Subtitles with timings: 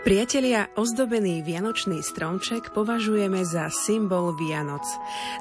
[0.00, 4.80] Priatelia, ozdobený vianočný stromček považujeme za symbol Vianoc.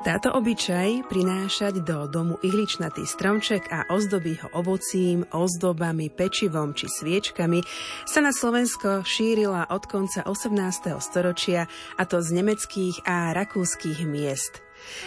[0.04, 7.64] Táto obyčaj prinášať do domu ihličnatý stromček a ozdobí ho ovocím, ozdobami, pečivom či sviečkami
[8.04, 10.52] sa na Slovensko šírila od konca 18.
[11.00, 11.64] storočia
[11.96, 14.60] a to z nemeckých a rakúskych miest.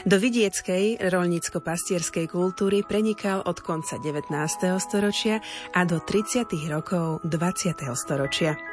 [0.09, 4.33] Do vidieckej rolnícko-pastierskej kultúry prenikal od konca 19.
[4.81, 5.45] storočia
[5.77, 6.49] a do 30.
[6.73, 7.85] rokov 20.
[7.93, 8.72] storočia.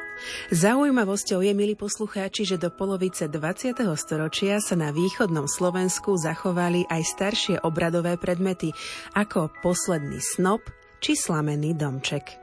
[0.50, 3.76] Zaujímavosťou je, milí poslucháči, že do polovice 20.
[3.96, 8.72] storočia sa na východnom Slovensku zachovali aj staršie obradové predmety,
[9.16, 10.64] ako posledný snop
[11.00, 12.40] či slamený domček.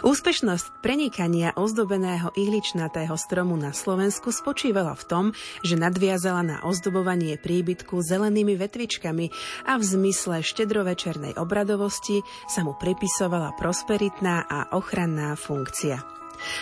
[0.00, 5.24] Úspešnosť prenikania ozdobeného ihličnatého stromu na Slovensku spočívala v tom,
[5.60, 9.28] že nadviazala na ozdobovanie príbytku zelenými vetvičkami
[9.68, 16.17] a v zmysle štedrovečernej obradovosti sa mu pripisovala prosperitná a ochranná funkcia.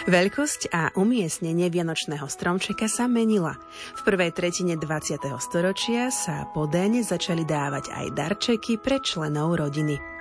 [0.09, 3.55] Veľkosť a umiestnenie vianočného stromčeka sa menila.
[3.97, 5.21] V prvej tretine 20.
[5.39, 10.16] storočia sa po deň začali dávať aj darčeky pre členov rodiny.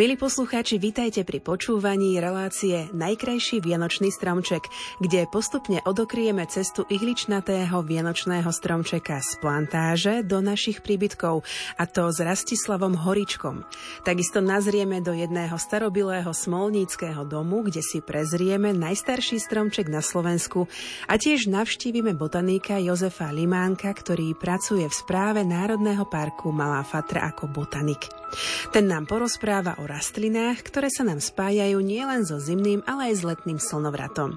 [0.00, 4.64] Milí poslucháči, vítajte pri počúvaní relácie Najkrajší vianočný stromček,
[5.04, 11.44] kde postupne odokrieme cestu ihličnatého vianočného stromčeka z plantáže do našich príbytkov,
[11.76, 13.68] a to s Rastislavom Horičkom.
[14.00, 20.70] Takisto nazrieme do jedného starobilého smolníckého domu, kde si prezrieme najstarší stromček na Slovensku
[21.04, 27.52] a tiež navštívime botanika Jozefa Limánka, ktorý pracuje v správe Národného parku Malá Fatra ako
[27.52, 28.08] botanik.
[28.70, 33.22] Ten nám porozpráva o rastlinách, ktoré sa nám spájajú nielen so zimným, ale aj s
[33.24, 34.36] letným slnovratom.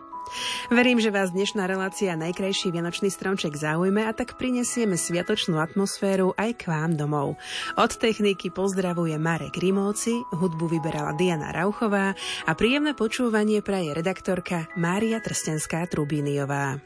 [0.72, 6.56] Verím, že vás dnešná relácia Najkrajší vianočný stromček zaujme a tak prinesieme sviatočnú atmosféru aj
[6.56, 7.36] k vám domov.
[7.76, 12.16] Od techniky pozdravuje Marek Rimovci, hudbu vyberala Diana Rauchová
[12.48, 16.80] a príjemné počúvanie praje redaktorka Mária Trstenská Trubíniová.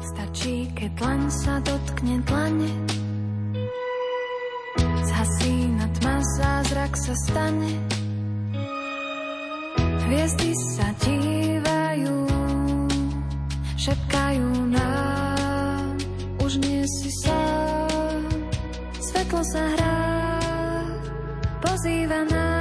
[0.00, 2.70] Stačí, keď tlaň sa dotkne tlane,
[6.86, 7.72] zázrak sa stane.
[10.06, 12.18] Hviezdy sa dívajú,
[13.74, 15.98] šepkajú nám,
[16.38, 18.22] už nie si sám.
[19.02, 19.98] Svetlo sa hrá,
[21.58, 22.55] pozýva nás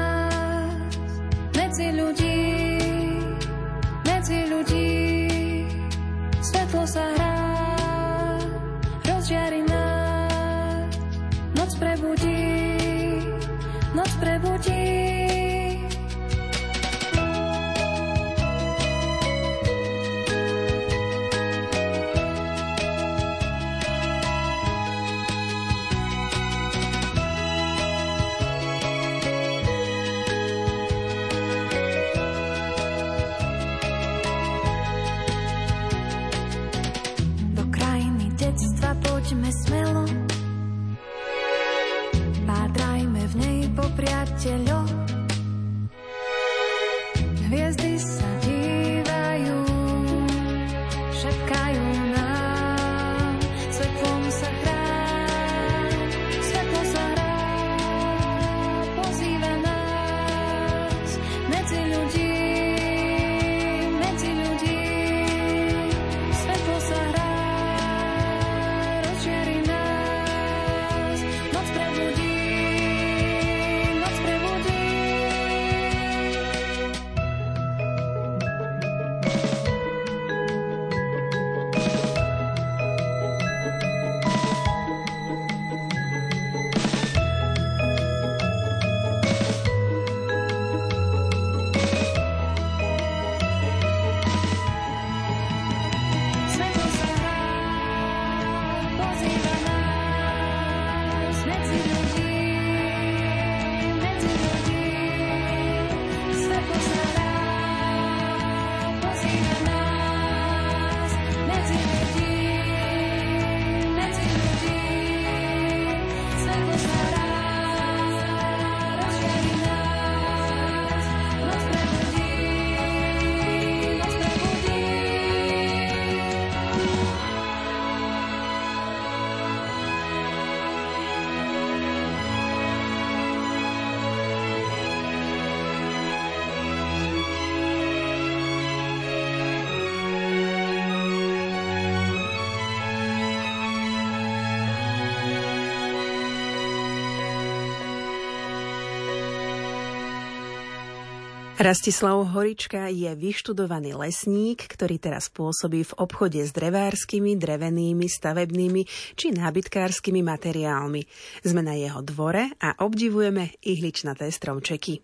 [151.56, 158.84] Rastislav Horička je vyštudovaný lesník, ktorý teraz pôsobí v obchode s drevárskymi, drevenými, stavebnými
[159.16, 161.08] či nábytkárskymi materiálmi.
[161.48, 165.00] Sme na jeho dvore a obdivujeme ihličnaté stromčeky.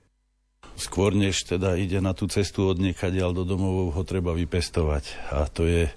[0.75, 5.31] Skôr než teda ide na tú cestu od niekadiaľ do domov, ho treba vypestovať.
[5.31, 5.88] A to je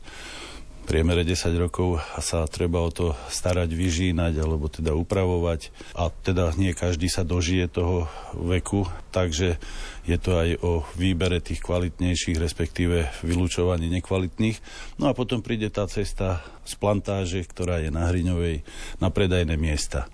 [0.85, 6.77] priemere 10 rokov sa treba o to starať, vyžínať alebo teda upravovať a teda nie
[6.77, 9.57] každý sa dožije toho veku, takže
[10.05, 14.61] je to aj o výbere tých kvalitnejších, respektíve vylúčovaní nekvalitných.
[15.01, 18.61] No a potom príde tá cesta z plantáže, ktorá je na Hriňovej,
[19.01, 20.05] na predajné miesta.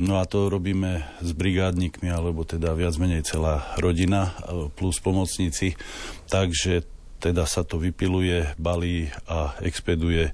[0.00, 4.32] No a to robíme s brigádnikmi, alebo teda viac menej celá rodina
[4.72, 5.76] plus pomocníci.
[6.32, 6.88] Takže
[7.20, 10.32] teda sa to vypiluje, balí a expeduje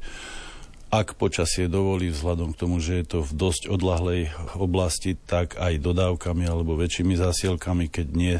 [0.86, 5.82] ak počasie dovolí, vzhľadom k tomu, že je to v dosť odlahlej oblasti, tak aj
[5.82, 8.36] dodávkami alebo väčšími zásielkami, keď nie,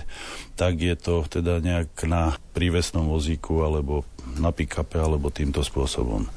[0.54, 4.06] tak je to teda nejak na prívesnom vozíku alebo
[4.38, 6.30] na pick alebo týmto spôsobom.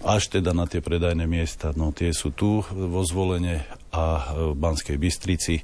[0.00, 3.60] Až teda na tie predajné miesta, no tie sú tu vo zvolenie
[3.90, 5.58] a v Banskej Bystrici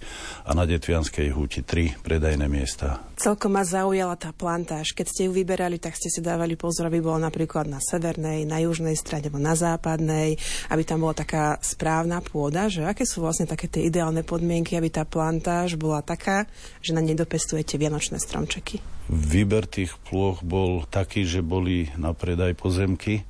[0.47, 3.07] a na Detvianskej húti tri predajné miesta.
[3.17, 4.93] Celkom ma zaujala tá plantáž.
[4.93, 8.59] Keď ste ju vyberali, tak ste si dávali pozor, aby bola napríklad na severnej, na
[8.61, 10.37] južnej strane alebo na západnej,
[10.71, 14.91] aby tam bola taká správna pôda, že aké sú vlastne také tie ideálne podmienky, aby
[14.91, 16.51] tá plantáž bola taká,
[16.83, 18.96] že na nej dopestujete vianočné stromčeky.
[19.07, 23.23] Výber tých plôch bol taký, že boli na predaj pozemky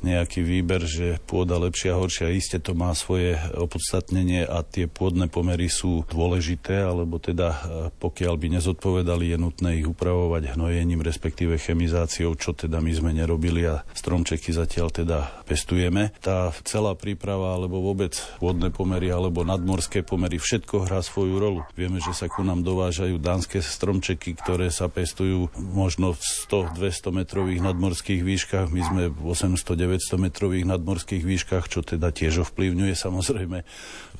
[0.00, 2.32] nejaký výber, že pôda lepšia, horšia.
[2.32, 7.58] Isté to má svoje opodstatnenie a tie pôdne pomery sú dôležité, alebo teda e,
[8.00, 13.68] pokiaľ by nezodpovedali, je nutné ich upravovať hnojením, respektíve chemizáciou, čo teda my sme nerobili
[13.68, 16.16] a stromčeky zatiaľ teda pestujeme.
[16.24, 21.60] Tá celá príprava, alebo vôbec pôdne pomery, alebo nadmorské pomery, všetko hrá svoju rolu.
[21.76, 25.19] Vieme, že sa ku nám dovážajú dánske stromčeky, ktoré sa pestujú
[25.56, 28.66] možno v 100-200 metrových nadmorských výškach.
[28.72, 33.64] My sme v 800 900 metrových nadmorských výškach, čo teda tiež ovplyvňuje samozrejme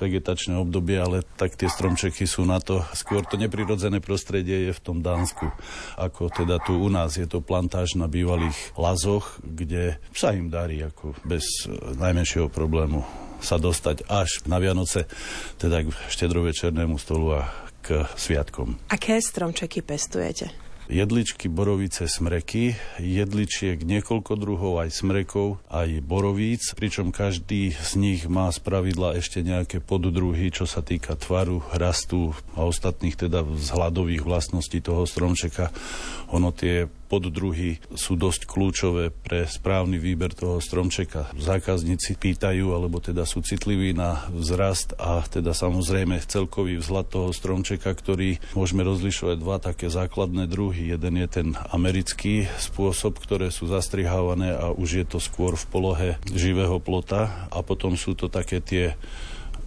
[0.01, 2.81] vegetačné obdobie, ale tak tie stromčeky sú na to.
[2.97, 5.53] Skôr to neprirodzené prostredie je v tom Dánsku,
[6.01, 7.21] ako teda tu u nás.
[7.21, 11.69] Je to plantáž na bývalých lazoch, kde sa im darí ako bez
[12.01, 13.05] najmenšieho problému
[13.41, 15.09] sa dostať až na Vianoce,
[15.57, 17.49] teda k štedrovečernému stolu a
[17.81, 18.77] k sviatkom.
[18.93, 20.70] Aké stromčeky pestujete?
[20.91, 28.51] Jedličky, borovice, smreky, jedličiek niekoľko druhov, aj smrekov, aj borovíc, pričom každý z nich má
[28.51, 34.83] z pravidla ešte nejaké poddruhy, čo sa týka tvaru, rastu a ostatných teda vzhľadových vlastností
[34.83, 35.71] toho stromčeka.
[36.35, 41.35] Ono tie poddruhy sú dosť kľúčové pre správny výber toho stromčeka.
[41.35, 47.91] Zákazníci pýtajú, alebo teda sú citliví na vzrast a teda samozrejme celkový vzhľad toho stromčeka,
[47.91, 50.95] ktorý môžeme rozlišovať dva také základné druhy.
[50.95, 56.09] Jeden je ten americký spôsob, ktoré sú zastrihávané a už je to skôr v polohe
[56.31, 58.95] živého plota a potom sú to také tie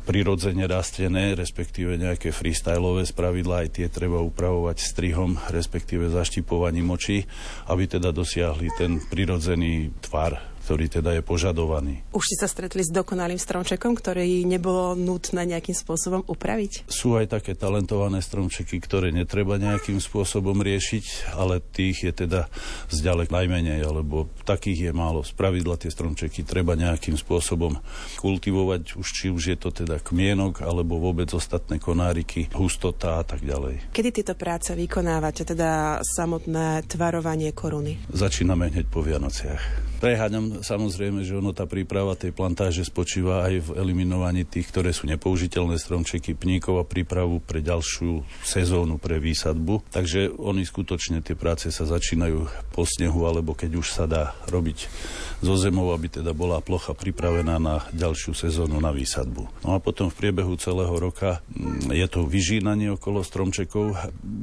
[0.03, 7.23] prirodzene rastené, respektíve nejaké freestyleové spravidla, aj tie treba upravovať strihom, respektíve zaštipovaním očí,
[7.71, 12.01] aby teda dosiahli ten prirodzený tvar ktorý teda je požadovaný.
[12.17, 16.89] Už ste sa stretli s dokonalým stromčekom, ktorý nebolo nutné nejakým spôsobom upraviť?
[16.89, 22.49] Sú aj také talentované stromčeky, ktoré netreba nejakým spôsobom riešiť, ale tých je teda
[22.89, 25.21] zďalek najmenej, alebo takých je málo.
[25.21, 27.77] Spravidla tie stromčeky treba nejakým spôsobom
[28.18, 33.45] kultivovať, už či už je to teda kmienok, alebo vôbec ostatné konáriky, hustota a tak
[33.45, 33.94] ďalej.
[33.94, 38.09] Kedy tieto práce vykonávate, teda samotné tvarovanie koruny?
[38.09, 39.93] Začíname hneď po Vianociach.
[40.04, 45.07] Preháňam samozrejme, že ono tá príprava tej plantáže spočíva aj v eliminovaní tých, ktoré sú
[45.07, 49.80] nepoužiteľné stromčeky pníkov a prípravu pre ďalšiu sezónu pre výsadbu.
[49.95, 54.92] Takže oni skutočne tie práce sa začínajú po snehu, alebo keď už sa dá robiť
[55.40, 59.64] zo zemou, aby teda bola plocha pripravená na ďalšiu sezónu na výsadbu.
[59.64, 63.95] No a potom v priebehu celého roka mm, je to vyžínanie okolo stromčekov,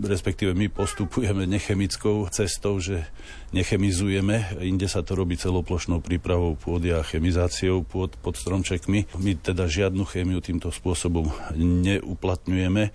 [0.09, 3.05] respektíve my postupujeme nechemickou cestou, že
[3.53, 9.11] nechemizujeme, inde sa to robí celoplošnou prípravou pôdy a chemizáciou pôd pod stromčekmi.
[9.19, 11.27] My teda žiadnu chémiu týmto spôsobom
[11.59, 12.95] neuplatňujeme.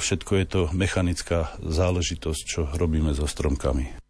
[0.00, 4.01] Všetko je to mechanická záležitosť, čo robíme so stromkami.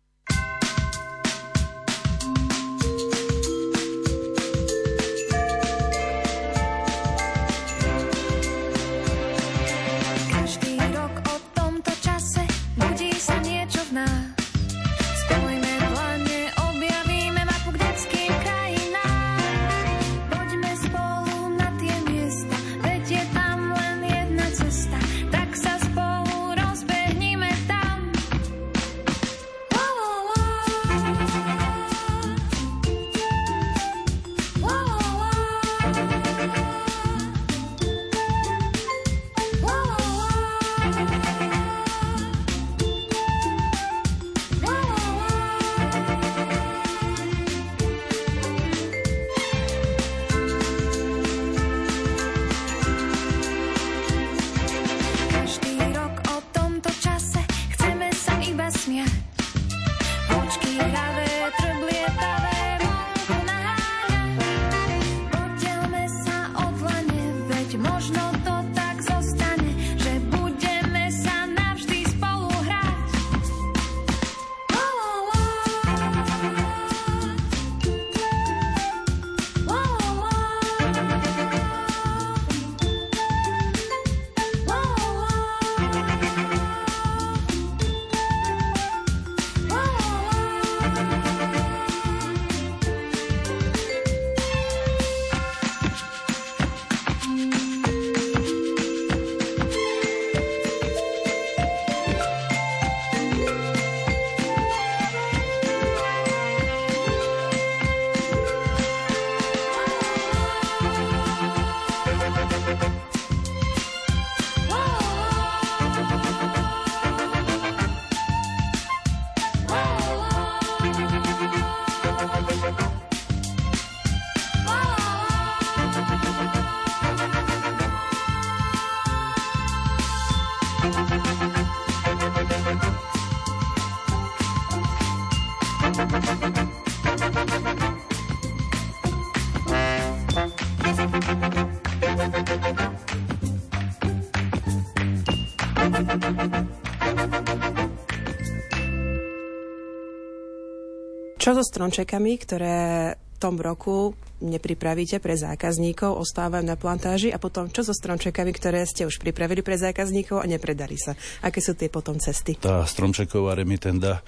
[151.43, 152.79] Čo so stromčekami, ktoré
[153.19, 158.83] v tom roku nepripravíte pre zákazníkov, ostávajú na plantáži a potom čo so stromčekami, ktoré
[158.85, 161.15] ste už pripravili pre zákazníkov a nepredali sa?
[161.47, 162.59] Aké sú tie potom cesty?
[162.59, 164.21] Tá stromčeková remitenda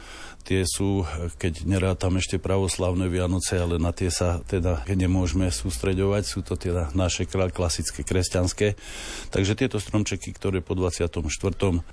[0.45, 1.09] tie sú,
[1.41, 6.93] keď nerátam ešte pravoslavné Vianoce, ale na tie sa teda nemôžeme sústreďovať, sú to teda
[6.93, 8.77] naše klasické kresťanské.
[9.33, 11.25] Takže tieto stromčeky, ktoré po 24.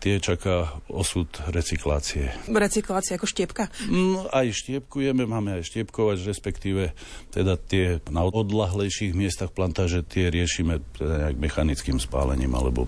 [0.03, 2.35] tie čaká osud recyklácie.
[2.51, 3.71] Recyklácia ako štiepka?
[3.87, 6.91] Mm, aj štiepkujeme, máme aj štiepkovať, respektíve
[7.31, 12.85] teda tie na odlahlejších miestach plantáže tie riešime teda mechanickým spálením alebo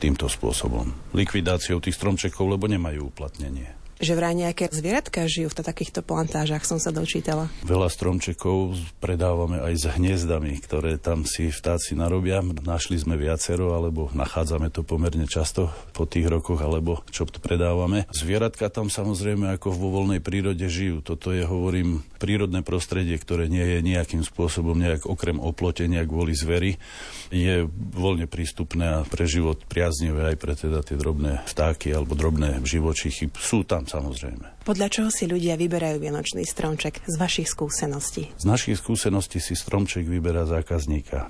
[0.00, 0.90] týmto spôsobom.
[1.12, 6.78] Likvidáciou tých stromčekov, lebo nemajú uplatnenie že vraj nejaké zvieratka žijú v takýchto plantážach, som
[6.78, 7.48] sa dočítala.
[7.64, 12.42] Veľa stromčekov predávame aj s hniezdami, ktoré tam si vtáci narobia.
[12.44, 18.06] Našli sme viacero, alebo nachádzame to pomerne často po tých rokoch, alebo čo to predávame.
[18.12, 21.00] Zvieratka tam samozrejme ako vo voľnej prírode žijú.
[21.00, 26.80] Toto je, hovorím, prírodné prostredie, ktoré nie je nejakým spôsobom nejak okrem oplotenia kvôli zveri,
[27.28, 32.64] je voľne prístupné a pre život priaznivé aj pre teda tie drobné vtáky alebo drobné
[32.64, 33.28] živočichy.
[33.36, 34.64] Sú tam samozrejme.
[34.64, 38.32] Podľa čoho si ľudia vyberajú vianočný stromček z vašich skúseností?
[38.36, 41.28] Z našich skúseností si stromček vyberá zákazníka.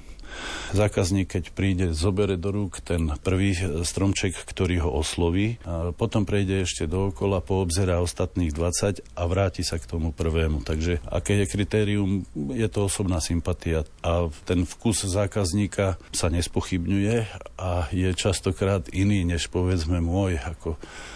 [0.74, 3.54] Zákazník, keď príde, zobere do rúk ten prvý
[3.86, 9.78] stromček, ktorý ho osloví, a potom prejde ešte dookola, poobzerá ostatných 20 a vráti sa
[9.78, 10.66] k tomu prvému.
[10.66, 17.16] Takže aké je kritérium, je to osobná sympatia a ten vkus zákazníka sa nespochybňuje
[17.54, 20.74] a je častokrát iný, než povedzme môj, ako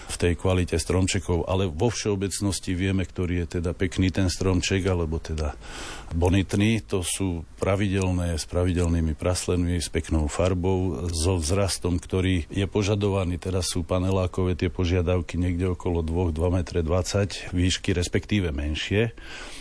[0.08, 5.20] v tej kvalite stromčekov, ale vo všeobecnosti vieme, ktorý je teda pekný ten stromček, alebo
[5.20, 5.52] teda
[6.16, 6.80] bonitný.
[6.88, 13.36] To sú pravidelné, s pravidelnými praslenmi, s peknou farbou, so vzrastom, ktorý je požadovaný.
[13.36, 19.12] Teraz sú panelákové tie požiadavky niekde okolo 2, 2 m 20 výšky, respektíve menšie.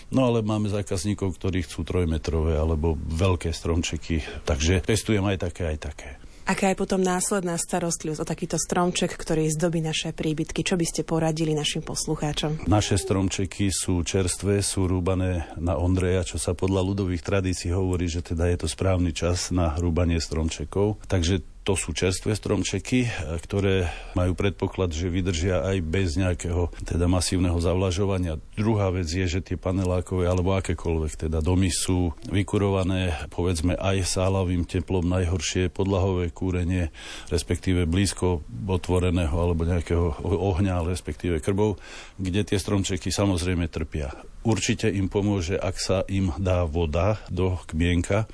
[0.08, 5.78] No ale máme zákazníkov, ktorí chcú trojmetrové alebo veľké stromčeky, takže pestujem aj také, aj
[5.84, 6.10] také.
[6.48, 10.64] Aká je potom následná starostlivosť o takýto stromček, ktorý zdobí naše príbytky?
[10.64, 12.72] Čo by ste poradili našim poslucháčom?
[12.72, 18.24] Naše stromčeky sú čerstvé, sú rúbané na Ondreja, čo sa podľa ľudových tradícií hovorí, že
[18.24, 21.04] teda je to správny čas na rúbanie stromčekov.
[21.12, 23.10] Takže to sú čerstvé stromčeky, e,
[23.44, 28.40] ktoré majú predpoklad, že vydržia aj bez nejakého teda masívneho zavlažovania.
[28.56, 34.64] Druhá vec je, že tie panelákové alebo akékoľvek teda domy sú vykurované povedzme aj sálavým
[34.64, 36.88] teplom najhoršie podlahové kúrenie,
[37.28, 41.76] respektíve blízko otvoreného alebo nejakého ohňa, respektíve krbov,
[42.16, 44.16] kde tie stromčeky samozrejme trpia.
[44.48, 48.32] Určite im pomôže, ak sa im dá voda do kmienka,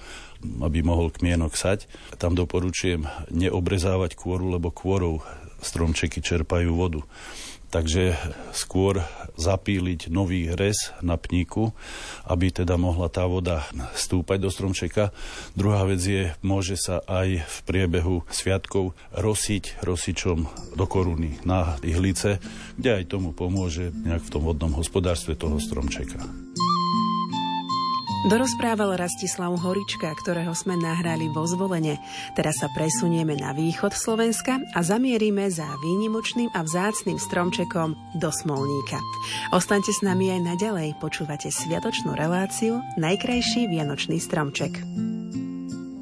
[0.62, 1.88] aby mohol kmienok sať.
[2.20, 5.24] Tam doporučujem neobrezávať kôru, lebo kôrou
[5.64, 7.02] stromčeky čerpajú vodu.
[7.74, 8.14] Takže
[8.54, 9.02] skôr
[9.34, 11.74] zapíliť nový rez na pníku,
[12.30, 13.66] aby teda mohla tá voda
[13.98, 15.10] stúpať do stromčeka.
[15.58, 20.46] Druhá vec je, môže sa aj v priebehu sviatkov rosiť rosičom
[20.78, 22.38] do koruny na ihlice,
[22.78, 26.22] kde aj tomu pomôže nejak v tom vodnom hospodárstve toho stromčeka.
[28.24, 32.00] Dorozprával Rastislav Horička, ktorého sme nahrali vo zvolenie.
[32.40, 39.04] Teraz sa presunieme na východ Slovenska a zamierime za výnimočným a vzácným stromčekom do Smolníka.
[39.52, 44.72] Ostaňte s nami aj naďalej, počúvate sviatočnú reláciu Najkrajší vianočný stromček.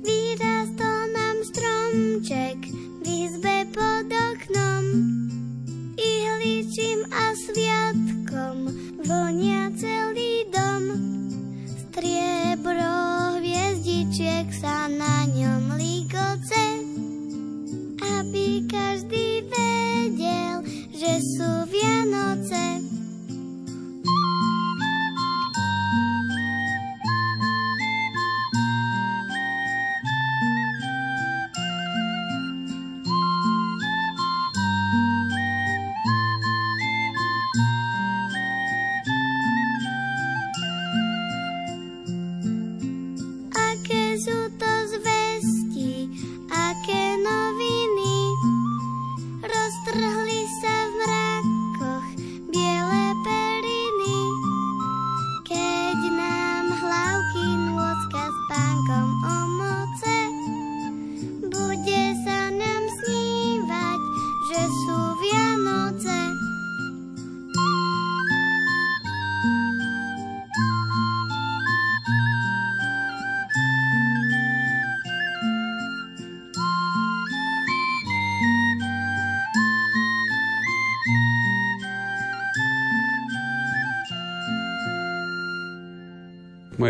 [0.05, 2.57] Vyrastol nám stromček
[3.01, 4.85] v izbe pod oknom
[5.97, 8.57] ihličím a sviatkom
[9.09, 10.85] vonia celý dom
[12.01, 16.81] striebro hviezdičiek sa na ňom líkoce,
[18.01, 22.81] aby každý vedel, že sú Vianoce.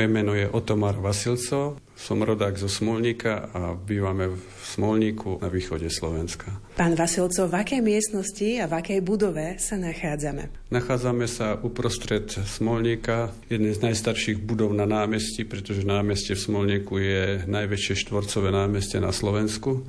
[0.01, 5.93] Moje meno je Otomar Vasilco, som rodák zo Smolníka a bývame v Smolníku na východe
[5.93, 6.57] Slovenska.
[6.73, 10.73] Pán Vasilco, v akej miestnosti a v akej budove sa nachádzame?
[10.73, 17.45] Nachádzame sa uprostred Smolníka, jednej z najstarších budov na námestí, pretože námestie v Smolníku je
[17.45, 19.85] najväčšie štvorcové námestie na Slovensku.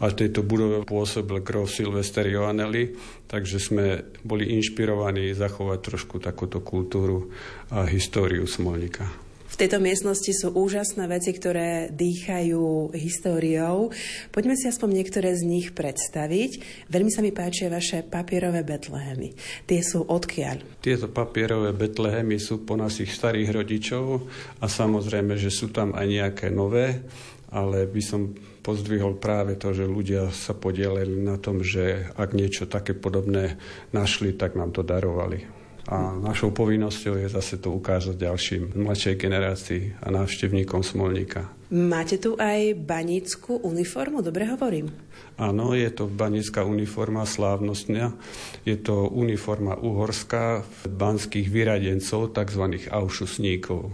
[0.00, 2.96] A v tejto budove pôsobil Grov Silvester Joanneli,
[3.28, 7.28] takže sme boli inšpirovaní zachovať trošku takúto kultúru
[7.68, 13.90] a históriu Smolníka tejto miestnosti sú úžasné veci, ktoré dýchajú históriou.
[14.30, 16.50] Poďme si aspoň niektoré z nich predstaviť.
[16.86, 19.34] Veľmi sa mi páčia vaše papierové betlehemy.
[19.66, 20.82] Tie sú odkiaľ?
[20.84, 24.28] Tieto papierové betlehemy sú po našich starých rodičov
[24.62, 27.02] a samozrejme, že sú tam aj nejaké nové,
[27.50, 28.30] ale by som
[28.62, 33.58] pozdvihol práve to, že ľudia sa podielili na tom, že ak niečo také podobné
[33.90, 35.59] našli, tak nám to darovali.
[35.90, 41.50] A našou povinnosťou je zase to ukázať ďalším mladšej generácii a návštevníkom Smolníka.
[41.74, 44.94] Máte tu aj banickú uniformu, dobre hovorím?
[45.34, 48.14] Áno, je to banická uniforma slávnostňa.
[48.62, 52.86] Je to uniforma uhorská banských vyradencov, tzv.
[52.86, 53.90] aušusníkov.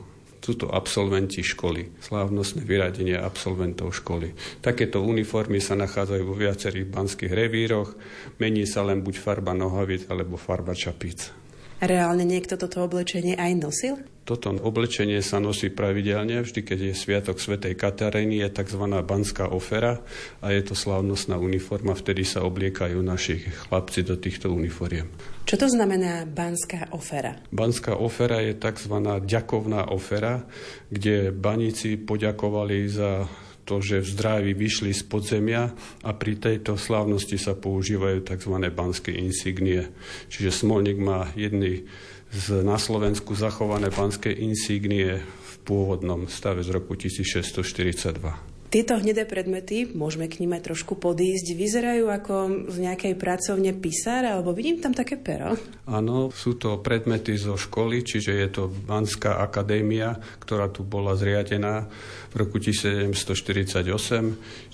[0.46, 4.30] Sú to absolventi školy, slávnostné vyradenie absolventov školy.
[4.62, 7.98] Takéto uniformy sa nachádzajú vo viacerých banských revíroch,
[8.38, 11.35] mení sa len buď farba nohavic alebo farba čapíc.
[11.77, 13.95] Reálne niekto toto oblečenie aj nosil?
[14.27, 18.83] Toto oblečenie sa nosí pravidelne, vždy keď je Sviatok Svetej Kataríny, je tzv.
[19.07, 20.03] banská ofera
[20.43, 25.07] a je to slávnostná uniforma, vtedy sa obliekajú naši chlapci do týchto uniforiem.
[25.47, 27.39] Čo to znamená banská ofera?
[27.55, 28.95] Banská ofera je tzv.
[29.23, 30.43] ďakovná ofera,
[30.91, 33.31] kde baníci poďakovali za
[33.66, 35.74] to, že v zdraví vyšli z podzemia
[36.07, 38.55] a pri tejto slávnosti sa používajú tzv.
[38.70, 39.90] banské insignie.
[40.31, 41.85] Čiže Smolník má jedny
[42.31, 48.56] z, na Slovensku zachované banské insignie v pôvodnom stave z roku 1642.
[48.66, 52.35] Tieto hnedé predmety, môžeme k nim aj trošku podísť, vyzerajú ako
[52.66, 55.55] z nejakej pracovne písar, alebo vidím tam také pero.
[55.87, 61.87] Áno, sú to predmety zo školy, čiže je to Banská akadémia, ktorá tu bola zriadená
[62.31, 63.87] v roku 1748,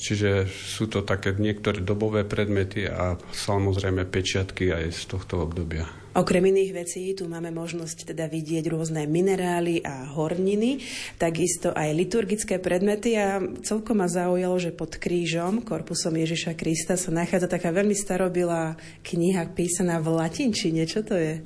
[0.01, 6.02] čiže sú to také niektoré dobové predmety a samozrejme pečiatky aj z tohto obdobia.
[6.13, 10.85] Okrem iných vecí tu máme možnosť teda vidieť rôzne minerály a horniny,
[11.17, 17.09] takisto aj liturgické predmety a celkom ma zaujalo, že pod krížom, korpusom Ježiša Krista sa
[17.09, 20.85] nachádza taká veľmi starobilá kniha písaná v latinčine.
[20.85, 21.41] Čo to je?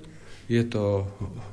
[0.46, 1.06] Je to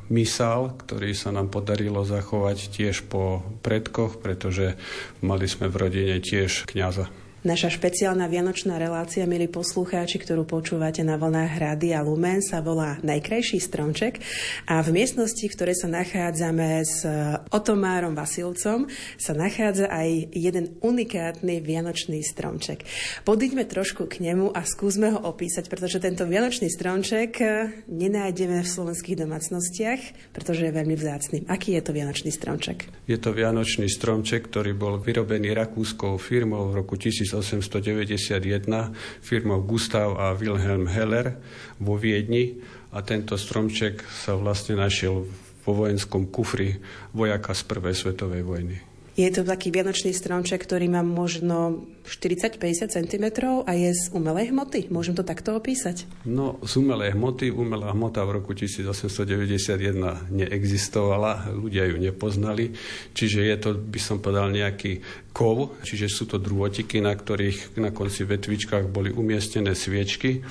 [0.09, 4.77] misál, ktorý sa nám podarilo zachovať tiež po predkoch, pretože
[5.21, 7.22] mali sme v rodine tiež kňaza.
[7.43, 13.03] Naša špeciálna vianočná relácia, milí poslucháči, ktorú počúvate na vlnách Rady a Lumen, sa volá
[13.03, 14.23] Najkrajší stromček
[14.63, 17.03] a v miestnosti, v ktorej sa nachádzame s
[17.51, 18.87] Otomárom Vasilcom,
[19.19, 22.87] sa nachádza aj jeden unikátny vianočný stromček.
[23.27, 27.43] Podíďme trošku k nemu a skúsme ho opísať, pretože tento vianočný stromček
[27.91, 31.37] nenájdeme v slovenských domácnostiach, pretože je veľmi vzácný.
[31.51, 32.87] Aký je to vianočný stromček?
[33.03, 38.93] Je to vianočný stromček, ktorý bol vyrobený rakúskou firmou v roku 1000 1891
[39.25, 41.41] firmou Gustav a Wilhelm Heller
[41.81, 42.61] vo Viedni
[42.93, 45.25] a tento stromček sa vlastne našiel
[45.63, 46.77] vo vojenskom kufri
[47.15, 48.92] vojaka z prvej svetovej vojny.
[49.13, 53.25] Je to taký vianočný stromček, ktorý má možno 40-50 cm
[53.61, 54.89] a je z umelej hmoty.
[54.89, 56.09] Môžem to takto opísať?
[56.25, 57.53] No, z umelej hmoty.
[57.53, 62.73] Umelá hmota v roku 1891 neexistovala, ľudia ju nepoznali.
[63.13, 67.93] Čiže je to, by som povedal, nejaký kov, čiže sú to drôtiky, na ktorých na
[67.93, 70.41] konci vetvičkách boli umiestnené sviečky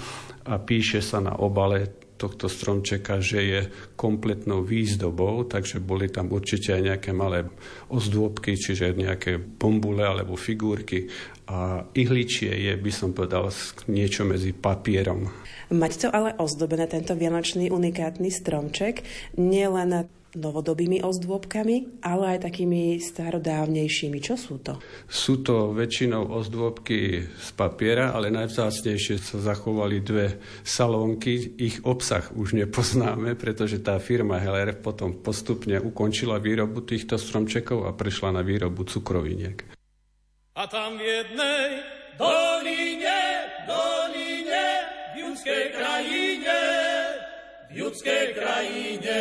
[0.47, 1.91] a píše sa na obale
[2.23, 3.61] tohto stromčeka, že je
[3.99, 7.51] kompletnou výzdobou, takže boli tam určite aj nejaké malé
[7.91, 11.11] ozdôbky, čiže nejaké bombule alebo figurky
[11.51, 13.51] a ihličie je, by som povedal,
[13.91, 15.27] niečo medzi papierom.
[15.75, 19.03] Mať to ale ozdobené, tento vianočný unikátny stromček,
[19.35, 24.19] nielen novodobými ozdôbkami, ale aj takými starodávnejšími.
[24.21, 24.81] Čo sú to?
[25.09, 31.61] Sú to väčšinou ozdôbky z papiera, ale najvzácnejšie sa zachovali dve salónky.
[31.61, 37.93] Ich obsah už nepoznáme, pretože tá firma Heller potom postupne ukončila výrobu týchto stromčekov a
[37.93, 39.61] prešla na výrobu cukroviniek.
[40.57, 41.69] A tam v jednej
[42.17, 43.21] doline,
[43.69, 44.69] doline,
[45.13, 46.61] v judskej krajine,
[47.69, 49.21] v judskej krajine,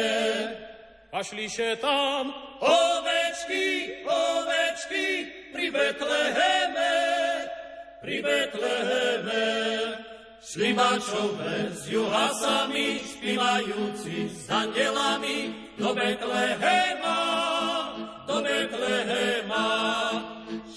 [1.12, 5.08] a šliše tam ovečky, ovečky
[5.52, 6.96] pri Betleheme,
[8.02, 9.48] pri Betleheme.
[10.42, 17.20] Šli mačové z juha sami, spívajúci s andelami do Betlehema,
[18.52, 19.68] Betlehema.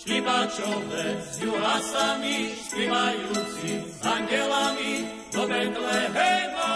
[0.05, 6.73] Štíbačové s juhasami, spívajúci s angelami do Betlehema,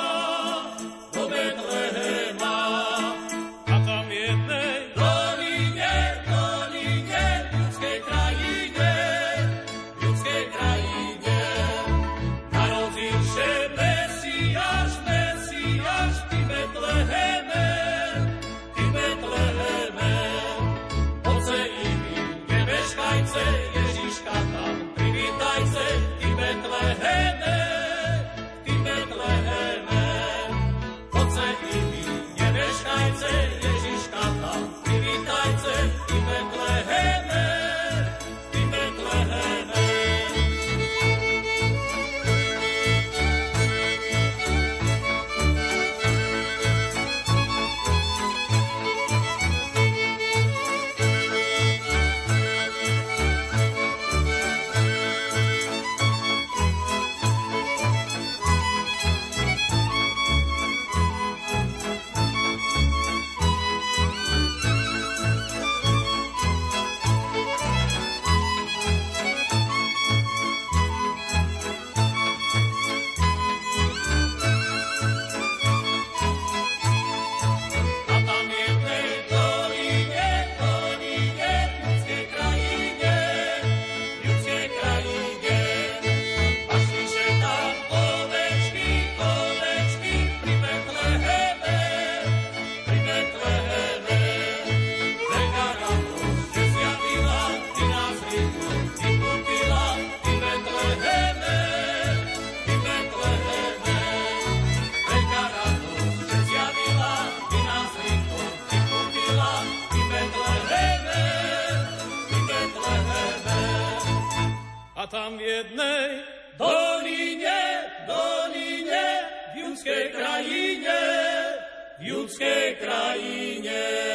[122.39, 124.08] v judskej krajine.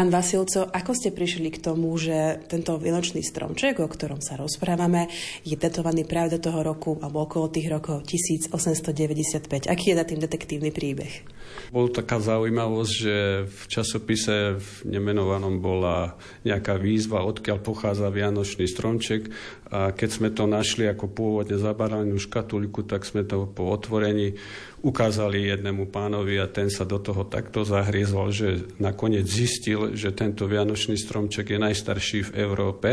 [0.00, 5.12] Pán Vasilco, ako ste prišli k tomu, že tento vianočný stromček, o ktorom sa rozprávame,
[5.44, 9.68] je datovaný práve do toho roku, alebo okolo tých rokov 1895?
[9.68, 11.20] Aký je za tým detektívny príbeh?
[11.68, 16.16] Bol taká zaujímavosť, že v časopise v nemenovanom bola
[16.48, 19.28] nejaká výzva, odkiaľ pochádza Vianočný stromček
[19.68, 24.32] a keď sme to našli ako pôvodne zabaranú škatulku, tak sme to po otvorení
[24.80, 28.48] ukázali jednému pánovi a ten sa do toho takto zahriezol, že
[28.80, 32.90] nakoniec zistil, že tento Vianočný stromček je najstarší v Európe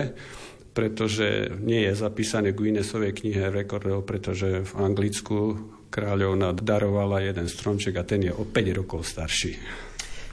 [0.77, 5.57] pretože nie je zapísané v Guinnessovej knihe rekordov, pretože v Anglicku
[5.89, 9.57] kráľovna darovala jeden stromček a ten je o 5 rokov starší.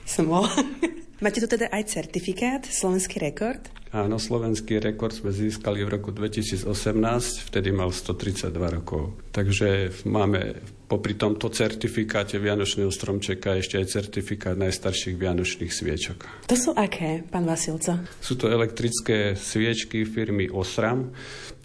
[0.05, 0.45] Som bol.
[1.25, 3.65] Máte tu teda aj certifikát, slovenský rekord?
[3.89, 6.69] Áno, slovenský rekord sme získali v roku 2018,
[7.49, 9.17] vtedy mal 132 rokov.
[9.33, 16.47] Takže máme popri tomto certifikáte Vianočného stromčeka ešte aj certifikát najstarších Vianočných sviečok.
[16.49, 18.05] To sú aké, pán Vasilco?
[18.21, 21.11] Sú to elektrické sviečky firmy Osram,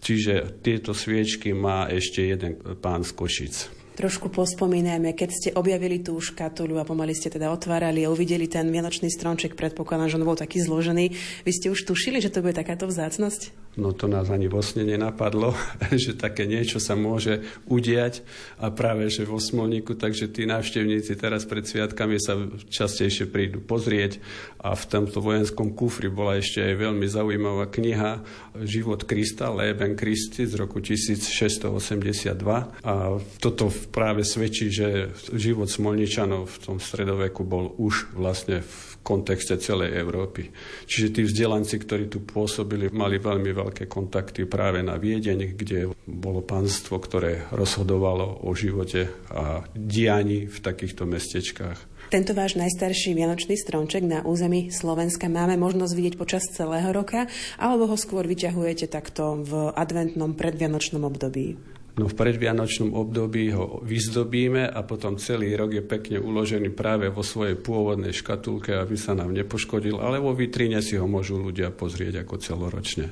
[0.01, 3.55] čiže tieto sviečky má ešte jeden pán z Košic.
[3.91, 8.65] Trošku pospomínajme, keď ste objavili tú škatuľu a pomaly ste teda otvárali a uvideli ten
[8.71, 11.11] vianočný stromček, predpokladám, že on bol taký zložený.
[11.43, 13.51] Vy ste už tušili, že to bude takáto vzácnosť?
[13.79, 15.55] No to nás ani vo sne nenapadlo,
[16.03, 17.39] že také niečo sa môže
[17.71, 18.19] udiať.
[18.59, 22.35] A práve že vo Smolníku, takže tí návštevníci teraz pred sviatkami sa
[22.67, 24.19] častejšie prídu pozrieť.
[24.59, 28.21] A v tomto vojenskom kufri bola ešte aj veľmi zaujímavá kniha
[28.59, 32.35] Život Krista, Leben Christi z roku 1682
[32.83, 32.93] a
[33.39, 39.97] toto práve svedčí, že život Smolničanov v tom stredoveku bol už vlastne v kontexte celej
[39.97, 40.53] Európy.
[40.85, 46.45] Čiže tí vzdelanci, ktorí tu pôsobili, mali veľmi veľké kontakty práve na Viedeň, kde bolo
[46.45, 51.91] pánstvo, ktoré rozhodovalo o živote a dianí v takýchto mestečkách.
[52.11, 57.87] Tento váš najstarší vianočný stromček na území Slovenska máme možnosť vidieť počas celého roka, alebo
[57.87, 61.55] ho skôr vyťahujete takto v adventnom predvianočnom období?
[61.99, 67.19] No v predvianočnom období ho vyzdobíme a potom celý rok je pekne uložený práve vo
[67.19, 72.23] svojej pôvodnej škatulke, aby sa nám nepoškodil, ale vo vitríne si ho môžu ľudia pozrieť
[72.23, 73.05] ako celoročne.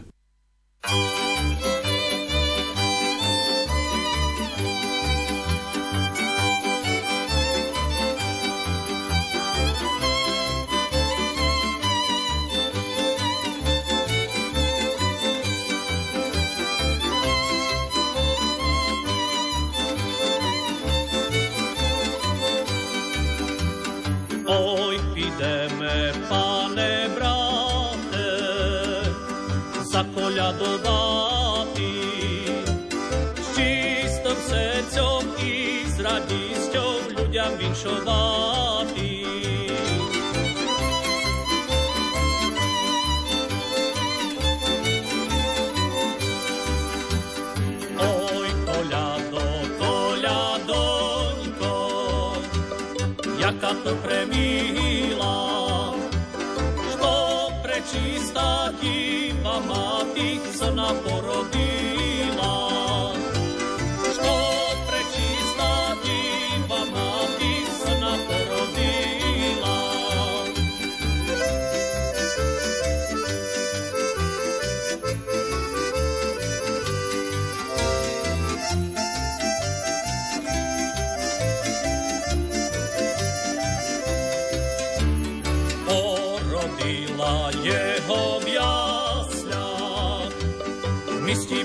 [0.80, 1.29] ideme,
[37.80, 39.16] vinšovati.
[48.00, 49.48] Oj, koľado,
[49.80, 51.76] koľadoňko,
[53.40, 55.40] jaká to premila,
[56.92, 57.14] što
[57.64, 62.69] prečistá diva mati syna porodila.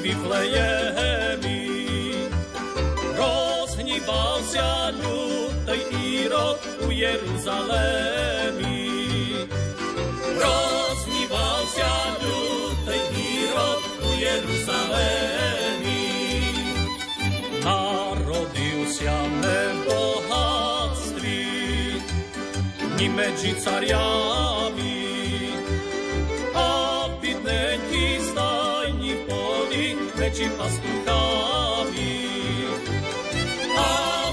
[0.05, 1.65] Viplejemi,
[3.17, 8.85] rozhníval sa ľutej Írod u Jeruzalémi.
[10.37, 16.05] Rozhníval sa ľutej Írod u Jeruzalémi.
[17.65, 21.49] Narodil sa me v bohatství,
[23.01, 24.94] ni medzi cariami.
[30.35, 32.15] Medzi pastuchami.
[33.79, 33.91] A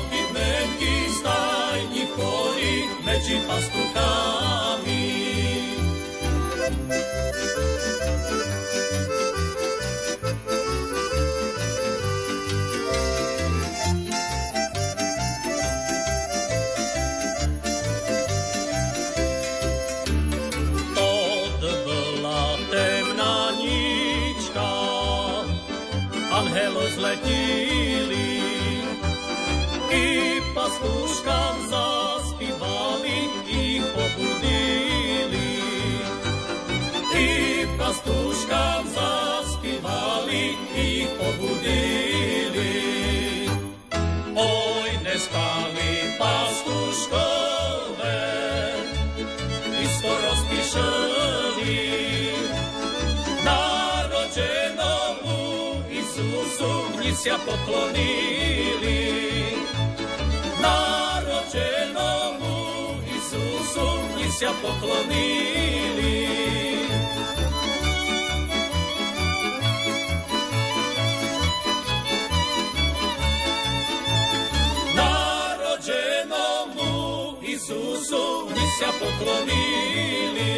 [0.10, 2.74] bydnenky stajni v poli
[3.06, 4.71] medzi pastuchami.
[57.22, 58.98] Mnisia poklonili.
[60.62, 62.58] Narodzenomu
[63.18, 66.18] Isusu mnisia poklonili.
[74.96, 76.92] Narodzenomu
[77.42, 80.51] Isusu mnisia poklonili.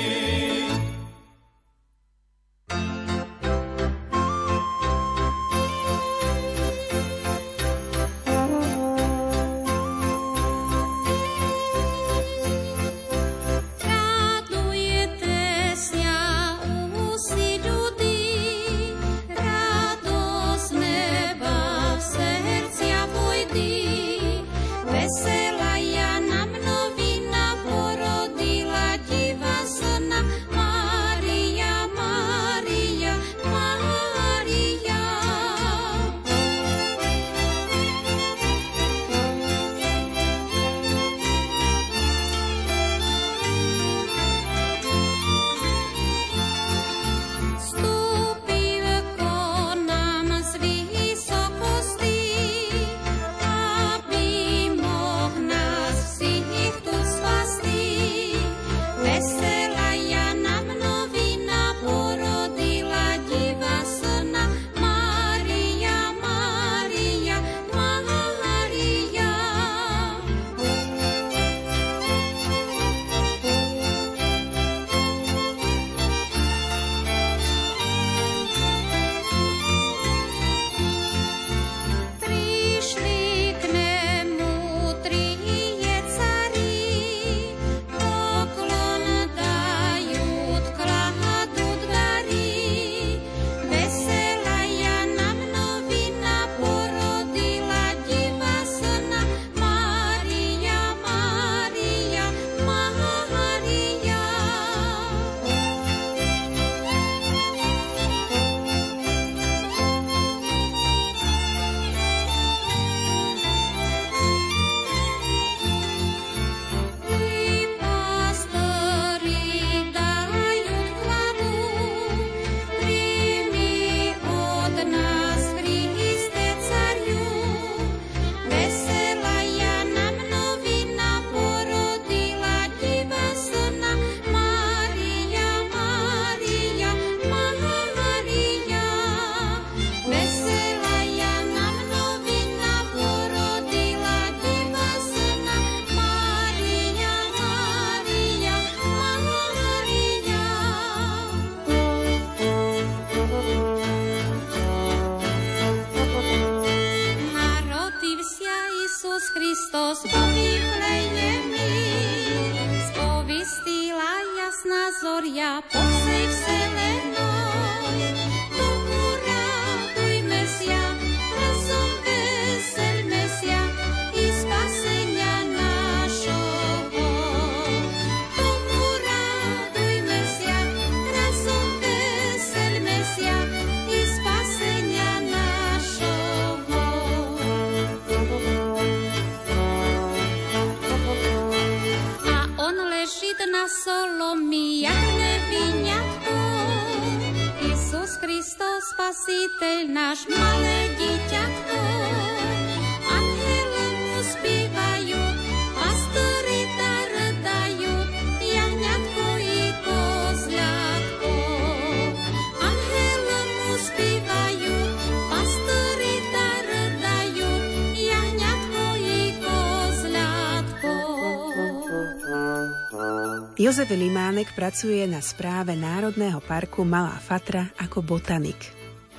[223.63, 228.59] Jozef Limánek pracuje na správe Národného parku Malá Fatra ako botanik.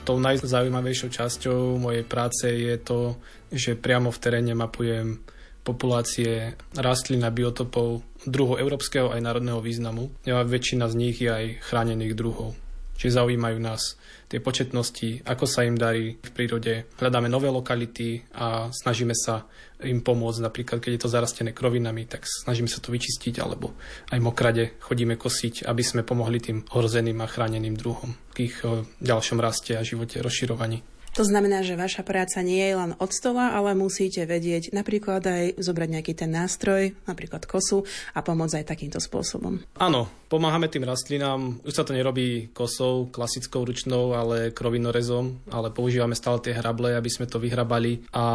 [0.04, 3.16] Tou najzaujímavejšou časťou mojej práce je to,
[3.48, 5.16] že priamo v teréne mapujem
[5.64, 10.12] populácie rastlín a biotopov druhov európskeho aj národného významu.
[10.28, 12.52] A väčšina z nich je aj chránených druhov.
[12.94, 13.98] Čiže zaujímajú nás
[14.30, 16.90] tie početnosti, ako sa im darí v prírode.
[16.98, 19.46] Hľadáme nové lokality a snažíme sa
[19.82, 20.40] im pomôcť.
[20.42, 23.74] Napríklad, keď je to zarastené krovinami, tak snažíme sa to vyčistiť, alebo
[24.10, 28.82] aj mokrade chodíme kosiť, aby sme pomohli tým ohrozeným a chráneným druhom k ich eh,
[29.02, 30.93] ďalšom raste a živote, rozširovaní.
[31.14, 35.44] To znamená, že vaša práca nie je len od stola, ale musíte vedieť napríklad aj
[35.62, 39.62] zobrať nejaký ten nástroj, napríklad kosu a pomôcť aj takýmto spôsobom.
[39.78, 41.62] Áno, pomáhame tým rastlinám.
[41.62, 47.06] Už sa to nerobí kosou, klasickou ručnou, ale krovinorezom, ale používame stále tie hrable, aby
[47.06, 48.26] sme to vyhrabali a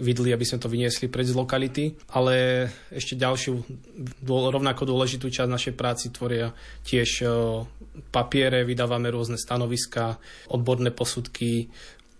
[0.00, 2.00] vidli, aby sme to vyniesli preč z lokality.
[2.16, 3.60] Ale ešte ďalšiu
[4.24, 6.56] rovnako dôležitú časť našej práci tvoria
[6.88, 7.28] tiež
[8.08, 10.16] papiere, vydávame rôzne stanoviska,
[10.48, 11.68] odborné posudky,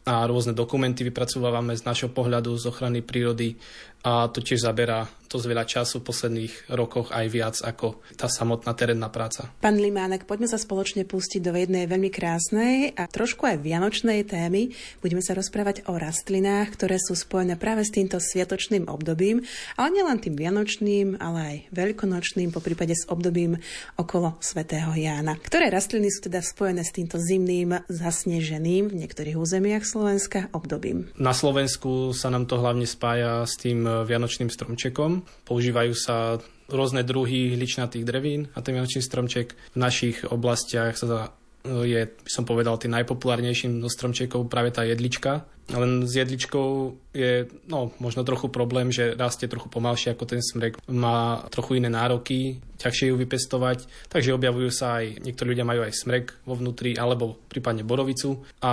[0.03, 3.55] a rôzne dokumenty vypracovávame z našho pohľadu z ochrany prírody
[4.03, 8.77] a to tiež zaberá dosť veľa času v posledných rokoch aj viac ako tá samotná
[8.77, 9.49] terénna práca.
[9.65, 14.77] Pán Limánek, poďme sa spoločne pustiť do jednej veľmi krásnej a trošku aj vianočnej témy.
[15.01, 19.41] Budeme sa rozprávať o rastlinách, ktoré sú spojené práve s týmto sviatočným obdobím,
[19.81, 23.57] ale nielen tým vianočným, ale aj veľkonočným, po prípade s obdobím
[23.97, 25.41] okolo svätého Jána.
[25.41, 31.09] Ktoré rastliny sú teda spojené s týmto zimným, zasneženým v niektorých územiach Slovenska obdobím?
[31.17, 35.25] Na Slovensku sa nám to hlavne spája s tým vianočným stromčekom.
[35.45, 36.41] Používajú sa
[36.73, 42.43] rôzne druhy ličnatých drevín a ten vianočný stromček v našich oblastiach sa je, by som
[42.43, 45.47] povedal, tým najpopulárnejším zo stromčekov práve tá jedlička.
[45.71, 50.83] Len s jedličkou je no, možno trochu problém, že rastie trochu pomalšie ako ten smrek.
[50.91, 55.95] Má trochu iné nároky, ťažšie ju vypestovať, takže objavujú sa aj, niektorí ľudia majú aj
[55.95, 58.43] smrek vo vnútri, alebo prípadne borovicu.
[58.59, 58.73] A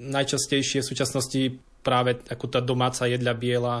[0.00, 1.42] najčastejšie v súčasnosti
[1.84, 3.76] práve ako tá domáca jedľa biela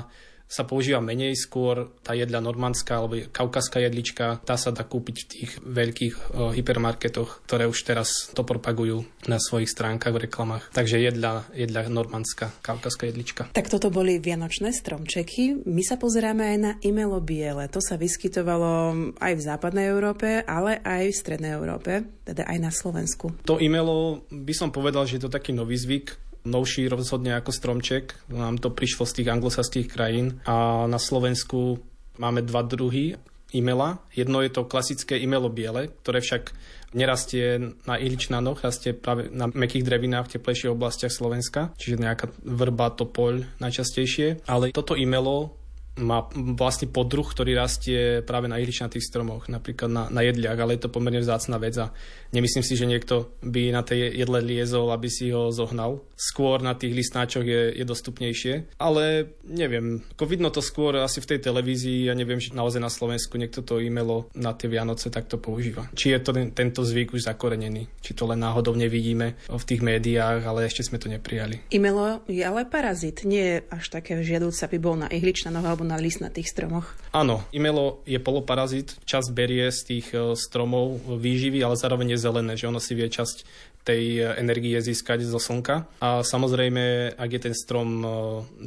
[0.50, 5.28] sa používa menej, skôr tá jedľa normandská alebo kaukaská jedlička, tá sa dá kúpiť v
[5.30, 10.74] tých veľkých o, hypermarketoch, ktoré už teraz to propagujú na svojich stránkach v reklamách.
[10.74, 13.46] Takže jedľa, jedľa normandská, kaukaská jedlička.
[13.54, 15.62] Tak toto boli vianočné stromčeky.
[15.70, 17.70] My sa pozeráme aj na imelo biele.
[17.70, 22.74] To sa vyskytovalo aj v západnej Európe, ale aj v strednej Európe, teda aj na
[22.74, 23.30] Slovensku.
[23.46, 28.16] To imelo by som povedal, že je to taký nový zvyk, novší rozhodne ako stromček.
[28.32, 31.80] Nám to prišlo z tých anglosaských krajín a na Slovensku
[32.16, 33.16] máme dva druhy
[33.50, 33.98] imela.
[34.14, 36.54] Jedno je to klasické imelo biele, ktoré však
[36.90, 42.90] nerastie na ihličnanoch, rastie práve na mekých drevinách v teplejších oblastiach Slovenska, čiže nejaká vrba,
[42.90, 44.46] topoľ najčastejšie.
[44.50, 45.59] Ale toto imelo
[46.00, 46.26] má
[46.56, 50.94] vlastne podruh, ktorý rastie práve na ihličnatých stromoch, napríklad na, na jedliach, ale je to
[50.94, 51.92] pomerne vzácna vec a
[52.32, 56.00] nemyslím si, že niekto by na tej jedle liezol, aby si ho zohnal.
[56.16, 61.36] Skôr na tých listnáčoch je, je dostupnejšie, ale neviem, ako vidno to skôr asi v
[61.36, 65.36] tej televízii, ja neviem, že naozaj na Slovensku niekto to imelo na tie Vianoce takto
[65.36, 65.88] používa.
[65.92, 69.84] Či je to ten, tento zvyk už zakorenený, či to len náhodou nevidíme v tých
[69.84, 71.60] médiách, ale ešte sme to neprijali.
[71.74, 76.46] Imelo je ale parazit, nie až také žiadúce, aby bol na ihličnanoch alebo na listnatých
[76.46, 76.86] stromoch.
[77.10, 82.52] Áno, imelo je poloparazit, čas berie z tých e, stromov výživy, ale zároveň je zelené,
[82.54, 85.88] že ono si vie časť tej e, energie získať zo slnka.
[86.00, 88.06] A samozrejme, ak je ten strom e,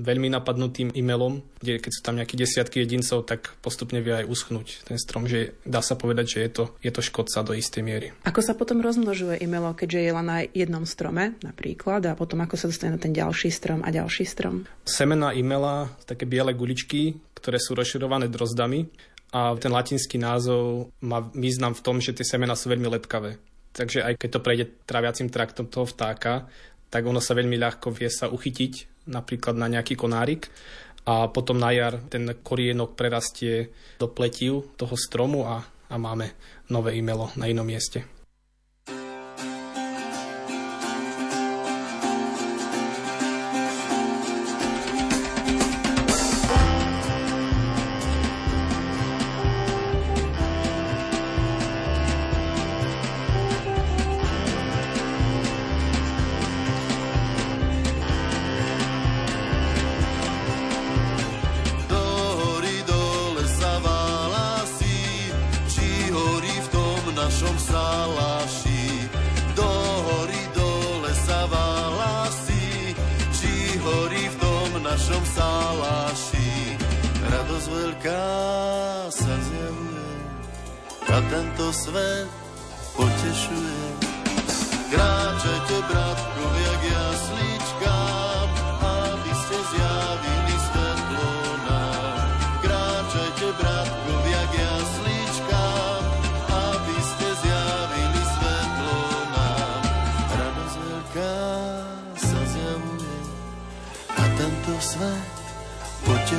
[0.01, 4.89] veľmi napadnutým imelom, kde keď sú tam nejaké desiatky jedincov, tak postupne vie aj uschnúť
[4.89, 8.07] ten strom, že dá sa povedať, že je to, je to škodca do istej miery.
[8.25, 12.55] Ako sa potom rozmnožuje imelo, keďže je len na jednom strome napríklad a potom ako
[12.57, 14.65] sa dostane na ten ďalší strom a ďalší strom?
[14.83, 17.02] Semena imela, také biele guličky,
[17.35, 18.87] ktoré sú rozširované drozdami
[19.33, 23.41] a ten latinský názov má význam v tom, že tie semena sú veľmi lepkavé.
[23.73, 26.45] Takže aj keď to prejde traviacim traktom toho vtáka,
[26.93, 30.53] tak ono sa veľmi ľahko vie sa uchytiť napríklad na nejaký konárik
[31.09, 36.37] a potom na jar ten korienok prerastie do pletiu toho stromu a, a máme
[36.69, 38.22] nové imelo na inom mieste.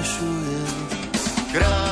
[0.02, 1.83] Čo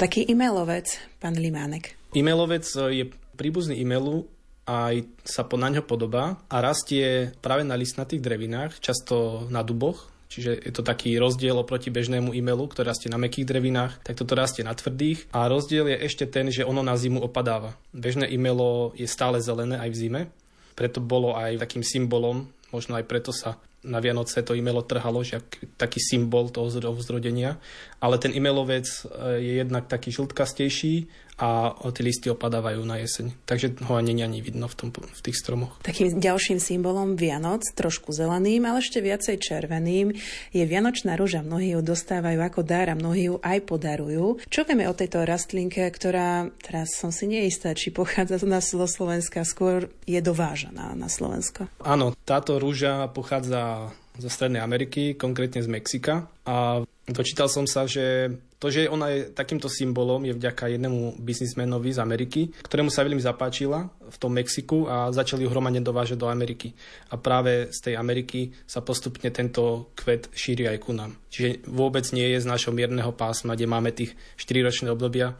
[0.00, 2.00] taký e-mailovec, pán Limánek?
[2.16, 3.04] E-mailovec e, je
[3.36, 4.24] príbuzný e-mailu
[4.64, 10.08] aj sa po na ňo podobá a rastie práve na listnatých drevinách, často na duboch,
[10.30, 14.38] Čiže je to taký rozdiel oproti bežnému e-mailu, ktorý rastie na mekých drevinách, tak toto
[14.38, 15.26] rastie na tvrdých.
[15.34, 17.74] A rozdiel je ešte ten, že ono na zimu opadáva.
[17.90, 20.20] Bežné e-mailo je stále zelené aj v zime,
[20.78, 25.40] preto bolo aj takým symbolom, možno aj preto sa na Vianoce to e-mailo trhalo, že
[25.80, 27.56] taký symbol toho vzrodenia.
[28.00, 28.96] Ale ten e-mailovec e,
[29.40, 31.08] je jednak taký žltkastejší
[31.40, 33.32] a tie listy opadávajú na jeseň.
[33.48, 35.80] Takže ho ani ani vidno v, tom, v tých stromoch.
[35.80, 40.12] Takým ďalším symbolom Vianoc, trošku zeleným, ale ešte viacej červeným,
[40.52, 41.40] je Vianočná rúža.
[41.40, 44.44] Mnohí ju dostávajú ako dar a mnohí ju aj podarujú.
[44.52, 49.88] Čo vieme o tejto rastlinke, ktorá, teraz som si neistá, či pochádza zo Slovenska, skôr
[50.04, 51.72] je dovážaná na Slovensko?
[51.80, 53.69] Áno, táto rúža pochádza
[54.20, 56.28] zo Strednej Ameriky, konkrétne z Mexika.
[56.44, 61.96] A dočítal som sa, že to, že ona je takýmto symbolom, je vďaka jednému biznismenovi
[61.96, 66.28] z Ameriky, ktorému sa veľmi zapáčila v tom Mexiku a začali ju hromadne dovážať do
[66.28, 66.76] Ameriky.
[67.08, 71.16] A práve z tej Ameriky sa postupne tento kvet šíri aj ku nám.
[71.32, 75.32] Čiže vôbec nie je z našho mierneho pásma, kde máme tých 4-ročné obdobia,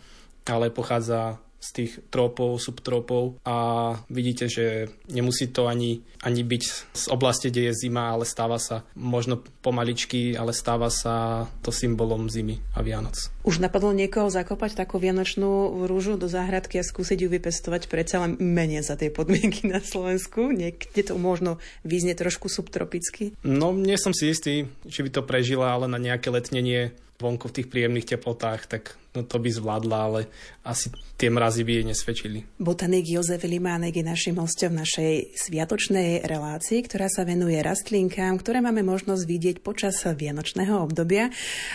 [0.49, 6.63] ale pochádza z tých trópov, subtrópov a vidíte, že nemusí to ani, ani byť
[6.97, 12.33] z oblasti, kde je zima, ale stáva sa možno pomaličky, ale stáva sa to symbolom
[12.33, 13.29] zimy a Vianoc.
[13.45, 18.41] Už napadlo niekoho zakopať takú vianočnú rúžu do záhradky a skúsiť ju vypestovať predsa len
[18.41, 20.53] menej za tie podmienky na Slovensku?
[20.53, 23.37] Niekde to možno vyznie trošku subtropicky?
[23.45, 27.57] No, nie som si istý, či by to prežila, ale na nejaké letnenie vonku v
[27.61, 30.21] tých príjemných teplotách, tak no to by zvládla, ale
[30.63, 32.39] asi tie mrazy by jej nesvedčili.
[32.57, 38.63] Botanik Jozef Limánek je našim hostom v našej sviatočnej relácii, ktorá sa venuje rastlinkám, ktoré
[38.63, 41.29] máme možnosť vidieť počas vianočného obdobia.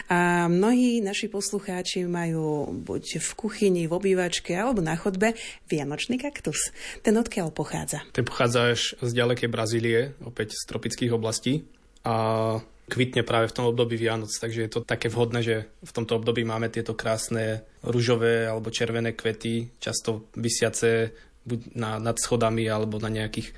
[0.10, 5.36] A mnohí naši poslucháči majú buď v kuchyni, v obývačke alebo na chodbe
[5.68, 6.72] vianočný kaktus.
[7.04, 8.02] Ten odkiaľ pochádza?
[8.16, 11.68] Ten pochádza až z ďalekej Brazílie, opäť z tropických oblastí.
[12.06, 12.16] A
[12.86, 16.46] kvitne práve v tom období Vianoc, takže je to také vhodné, že v tomto období
[16.46, 21.10] máme tieto krásne ružové alebo červené kvety, často vysiace
[21.46, 23.54] buď na, nad schodami alebo na nejakých e,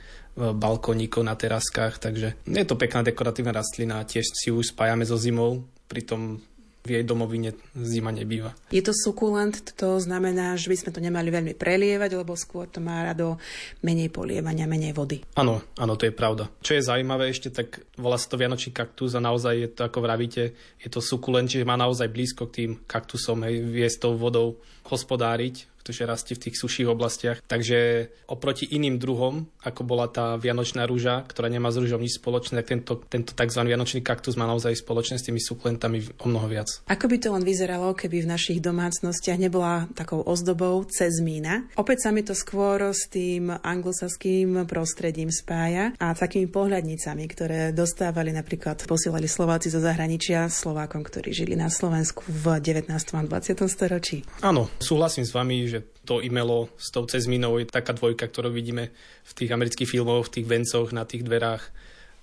[0.55, 5.67] balkónikov na teraskách, takže je to pekná dekoratívna rastlina, tiež si ju spájame so zimou,
[5.87, 6.39] pritom
[6.87, 8.55] v jej domovine zima nebýva.
[8.71, 12.79] Je to sukulent, to znamená, že by sme to nemali veľmi prelievať, lebo skôr to
[12.79, 13.35] má rado
[13.83, 15.19] menej polievania, menej vody.
[15.35, 16.47] Áno, áno, to je pravda.
[16.63, 19.99] Čo je zaujímavé ešte, tak volá sa to Vianočný kaktus a naozaj je to, ako
[19.99, 24.15] vravíte, je to sukulent, čiže má naozaj blízko k tým kaktusom, hej, vie s tou
[24.15, 27.39] vodou hospodáriť pretože rastie v tých suších oblastiach.
[27.47, 32.59] Takže oproti iným druhom, ako bola tá vianočná rúža, ktorá nemá s rúžou nič spoločné,
[32.59, 33.61] tak tento, tento tzv.
[33.63, 36.83] vianočný kaktus má naozaj spoločné s tými sukulentami o mnoho viac.
[36.91, 41.71] Ako by to len vyzeralo, keby v našich domácnostiach nebola takou ozdobou cez mína?
[41.79, 48.35] Opäť sa mi to skôr s tým anglosaským prostredím spája a takými pohľadnicami, ktoré dostávali
[48.35, 52.91] napríklad, posielali Slováci zo zahraničia Slovákom, ktorí žili na Slovensku v 19.
[52.91, 53.55] a 20.
[53.71, 54.27] storočí.
[54.43, 58.93] Áno, súhlasím s vami, že to imelo s tou cezminou je taká dvojka, ktorú vidíme
[59.27, 61.63] v tých amerických filmoch, v tých vencoch, na tých dverách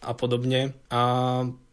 [0.05, 0.76] a podobne.
[0.92, 1.00] A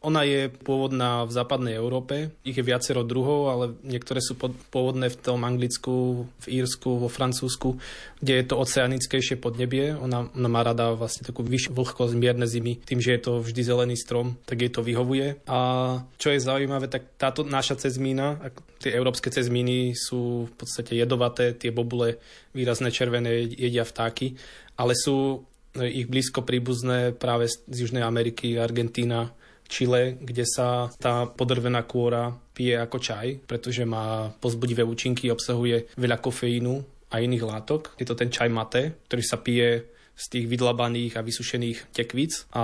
[0.02, 4.34] ona je pôvodná v západnej Európe, ich je viacero druhov, ale niektoré sú
[4.74, 7.78] pôvodné v tom Anglicku, v Írsku, vo Francúzsku,
[8.18, 9.94] kde je to oceanickejšie podnebie.
[9.94, 12.82] Ona, ona má rada vlastne takú vyššiu vlhkosť, mierne zimy.
[12.82, 15.38] Tým, že je to vždy zelený strom, tak jej to vyhovuje.
[15.46, 15.60] A
[16.18, 18.42] čo je zaujímavé, tak táto naša cezmína,
[18.82, 22.18] tie európske cezmíny sú v podstate jedovaté, tie bobule
[22.58, 24.34] výrazné červené jedia vtáky,
[24.82, 25.46] ale sú
[25.80, 29.32] ich blízko príbuzné práve z Južnej Ameriky, Argentína,
[29.72, 36.20] Chile, kde sa tá podrvená kôra pije ako čaj, pretože má pozbudivé účinky, obsahuje veľa
[36.20, 36.74] kofeínu
[37.12, 37.96] a iných látok.
[37.96, 42.64] Je to ten čaj mate, ktorý sa pije z tých vydlabaných a vysušených tekvíc a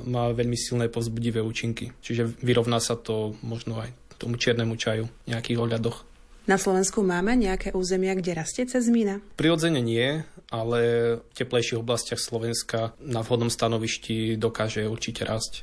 [0.00, 1.92] má veľmi silné povzbudivé účinky.
[2.00, 6.09] Čiže vyrovná sa to možno aj tomu čiernemu čaju v nejakých ohľadoch.
[6.50, 9.22] Na Slovensku máme nejaké územia, kde rastie cezmína?
[9.38, 10.80] Prirodzene nie, ale
[11.22, 15.62] v teplejších oblastiach Slovenska na vhodnom stanovišti dokáže určite rásť.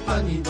[0.00, 0.45] Pani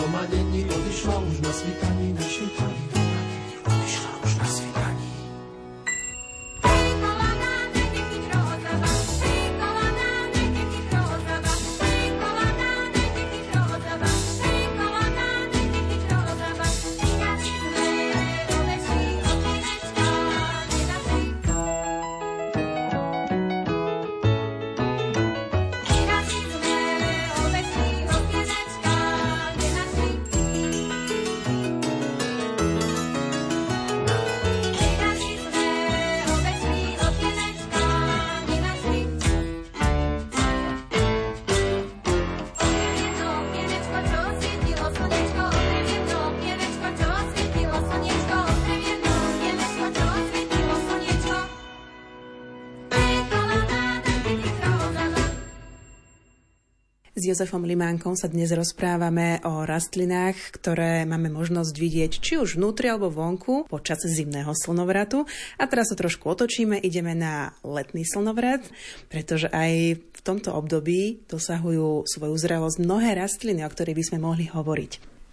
[57.17, 63.09] Jozefom Limánkom sa dnes rozprávame o rastlinách, ktoré máme možnosť vidieť či už vnútri alebo
[63.09, 65.25] vonku počas zimného slnovratu.
[65.57, 68.61] A teraz sa trošku otočíme, ideme na letný slnovrat,
[69.09, 74.45] pretože aj v tomto období dosahujú svoju zrelosť mnohé rastliny, o ktorých by sme mohli
[74.45, 74.91] hovoriť.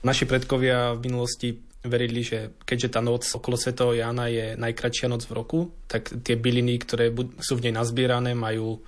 [0.09, 1.49] Naši predkovia v minulosti
[1.85, 6.41] verili, že keďže tá noc okolo svetého Jána je najkračšia noc v roku, tak tie
[6.41, 7.12] byliny, ktoré
[7.45, 8.80] sú v nej nazbierané, majú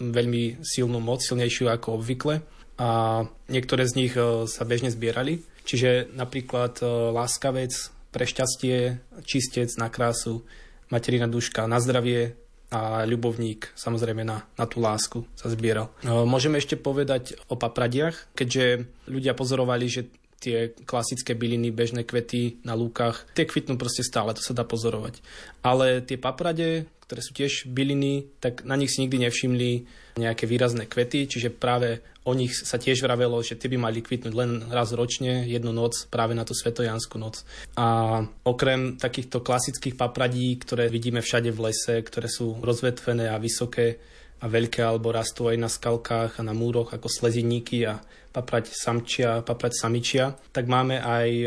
[0.00, 2.40] veľmi silnú moc, silnejšiu ako obvykle
[2.80, 3.22] a
[3.52, 5.44] niektoré z nich e, sa bežne zbierali.
[5.68, 7.70] Čiže napríklad e, láskavec
[8.08, 8.96] pre šťastie,
[9.28, 10.42] čistec na krásu,
[10.88, 12.34] materina duška na zdravie
[12.72, 15.92] a ľubovník samozrejme na, na tú lásku sa zbieral.
[16.00, 20.08] E, môžeme ešte povedať o papradiach, keďže ľudia pozorovali, že
[20.40, 25.20] tie klasické byliny, bežné kvety na lúkach, tie kvitnú proste stále, to sa dá pozorovať.
[25.60, 29.70] Ale tie paprade, ktoré sú tiež byliny, tak na nich si nikdy nevšimli
[30.14, 34.30] nejaké výrazné kvety, čiže práve o nich sa tiež vravelo, že tie by mali kvitnúť
[34.30, 37.42] len raz ročne, jednu noc, práve na tú svetojanskú noc.
[37.74, 43.98] A okrem takýchto klasických papradí, ktoré vidíme všade v lese, ktoré sú rozvetvené a vysoké
[44.38, 47.98] a veľké, alebo rastú aj na skalkách a na múroch ako sleziníky a
[48.30, 51.46] paprať samčia, paprať samičia, tak máme aj e,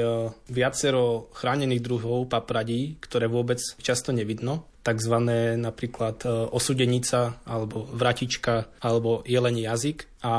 [0.51, 5.15] viacero chránených druhov papradí, ktoré vôbec často nevidno tzv.
[5.57, 10.33] napríklad e, osudenica alebo vratička alebo jelení jazyk a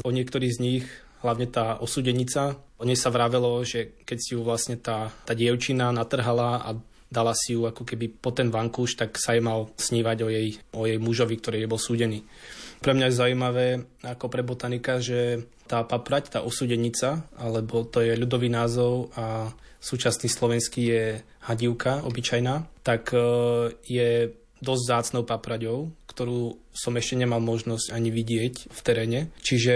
[0.00, 0.84] o niektorých z nich
[1.20, 2.56] hlavne tá osudenica.
[2.80, 6.70] O nej sa vravelo, že keď si ju vlastne tá, tá dievčina natrhala a
[7.12, 10.48] dala si ju ako keby po ten vankúš, tak sa jej mal snívať o jej,
[10.72, 12.24] o jej mužovi, ktorý je bol súdený.
[12.80, 13.66] Pre mňa je zaujímavé
[14.00, 20.28] ako pre botanika, že tá paprať, tá osudenica, alebo to je ľudový názov a súčasný
[20.28, 21.04] slovenský je
[21.48, 23.18] hadivka obyčajná, tak e,
[23.88, 29.20] je dosť zácnou papraďou, ktorú som ešte nemal možnosť ani vidieť v teréne.
[29.40, 29.74] Čiže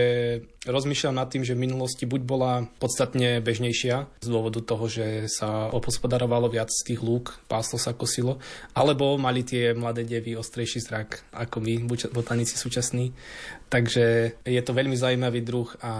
[0.68, 5.72] rozmýšľam nad tým, že v minulosti buď bola podstatne bežnejšia z dôvodu toho, že sa
[5.72, 8.36] opospodarovalo viac z tých lúk, páslo sa kosilo,
[8.76, 13.16] alebo mali tie mladé devy ostrejší zrak ako my, botanici súčasní.
[13.72, 15.92] Takže je to veľmi zaujímavý druh a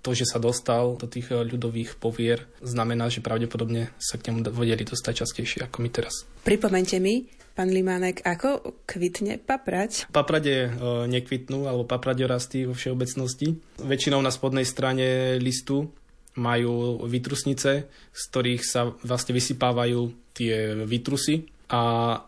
[0.00, 4.52] to, že sa dostal do tých eh, ľudových povier, znamená, že pravdepodobne sa k nemu
[4.52, 6.24] vedeli dostať častejšie ako my teraz.
[6.44, 10.08] Pripomente mi, pán Limánek, ako kvitne paprať?
[10.08, 10.68] Paprade e,
[11.04, 13.60] nekvitnú, alebo paprade rastí vo všeobecnosti.
[13.84, 15.92] Väčšinou na spodnej strane listu
[16.40, 21.80] majú vytrusnice, z ktorých sa vlastne vysypávajú tie vytrusy a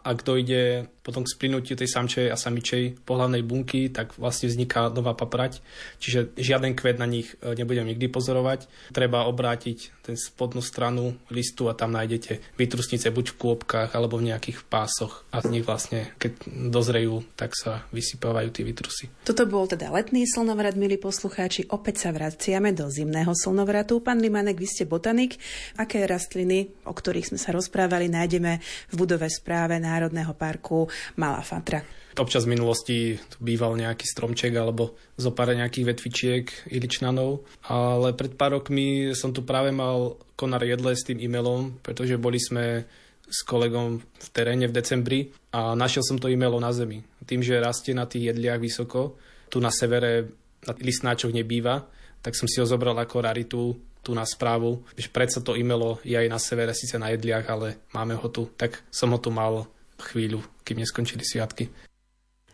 [0.07, 5.19] ak dojde potom k splinutiu tej samčej a samičej pohľadnej bunky, tak vlastne vzniká nová
[5.19, 5.59] paprať.
[5.99, 8.71] Čiže žiaden kvet na nich e, nebudem nikdy pozorovať.
[8.95, 14.31] Treba obrátiť ten spodnú stranu listu a tam nájdete vytrusnice buď v kôpkach alebo v
[14.31, 19.11] nejakých pásoch a z nich vlastne, keď dozrejú, tak sa vysypávajú tie vytrusy.
[19.27, 21.67] Toto bol teda letný slnovrat, milí poslucháči.
[21.75, 23.99] Opäť sa vraciame do zimného slnovratu.
[23.99, 25.35] Pán Limanek, vy ste botanik.
[25.75, 30.85] Aké rastliny, o ktorých sme sa rozprávali, nájdeme v budove správe Národného parku
[31.17, 31.81] Malá Fatra.
[32.21, 38.37] Občas v minulosti tu býval nejaký stromček alebo zo pár nejakých vetvičiek iličnanov, ale pred
[38.37, 42.85] pár rokmi som tu práve mal konar jedle s tým e-mailom, pretože boli sme
[43.33, 45.21] s kolegom v teréne v decembri
[45.57, 47.01] a našiel som to e-mailo na zemi.
[47.25, 49.17] Tým, že rastie na tých jedliach vysoko,
[49.49, 50.29] tu na severe
[50.69, 51.89] na listnáčoch nebýva,
[52.21, 54.83] tak som si ho zobral ako raritu tu na správu,
[55.15, 58.83] predsa to e-mailo je aj na severe, síce na jedliach, ale máme ho tu, tak
[58.91, 59.71] som ho tu mal
[60.03, 61.71] chvíľu, kým neskončili sviatky.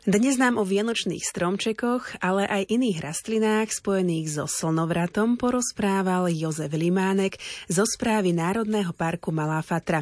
[0.08, 7.36] Dnes nám o vianočných stromčekoch, ale aj iných rastlinách spojených so slnovratom porozprával Jozef Limánek
[7.68, 10.00] zo správy Národného parku Malá Fatra.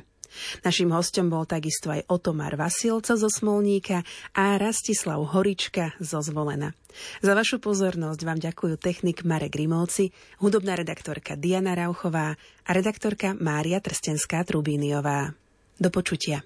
[0.63, 4.03] Naším hostom bol takisto aj Otomar Vasilco zo Smolníka
[4.35, 6.75] a Rastislav Horička zo Zvolena.
[7.21, 10.11] Za vašu pozornosť vám ďakujú technik Marek Rimovci,
[10.41, 15.37] hudobná redaktorka Diana Rauchová a redaktorka Mária Trstenská-Trubíniová.
[15.77, 16.41] Do počutia.